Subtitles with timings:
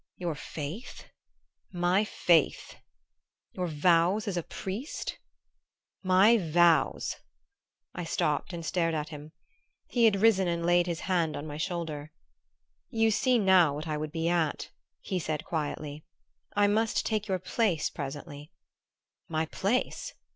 [0.17, 1.05] "Your faith?"
[1.71, 2.75] "My faith!"
[3.51, 5.19] "Your vows as a priest?"
[6.01, 7.17] "My vows"
[7.93, 9.31] I stopped and stared at him.
[9.85, 12.09] He had risen and laid his hand on my shoulder.
[12.89, 16.03] "You see now what I would be at," he said quietly.
[16.55, 18.51] "I must take your place presently"
[19.37, 20.15] "My place